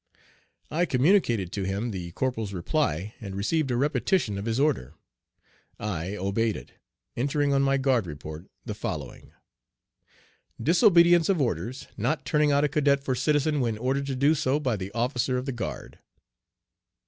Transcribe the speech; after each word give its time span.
I 0.71 0.85
communicated 0.87 1.51
to 1.51 1.63
him 1.63 1.91
the 1.91 2.09
corporal's 2.13 2.53
reply, 2.53 3.13
and 3.21 3.35
received 3.35 3.69
a 3.69 3.75
repetition 3.75 4.39
of 4.39 4.45
his 4.45 4.59
order. 4.59 4.95
I 5.79 6.15
obeyed 6.15 6.57
it, 6.57 6.71
entering 7.15 7.53
on 7.53 7.61
my 7.61 7.77
guard 7.77 8.07
report 8.07 8.47
the 8.65 8.73
following:", 8.73 9.31
disobedience 10.69 11.29
of 11.29 11.39
orders, 11.39 11.85
not 11.97 12.25
turning 12.25 12.51
out 12.51 12.63
a 12.63 12.67
cadet 12.67 13.03
for 13.03 13.13
citizen 13.13 13.59
when 13.59 13.77
ordered 13.77 14.07
to 14.07 14.15
do 14.15 14.33
so 14.33 14.59
by 14.59 14.75
the 14.75 14.91
officer 14.93 15.37
of 15.37 15.45
the 15.45 15.51
guard." 15.51 15.99